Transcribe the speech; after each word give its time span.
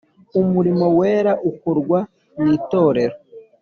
umurimo 0.41 0.85
wera 0.99 1.31
ukorwa 1.51 1.99
mw’itorero. 2.37 3.15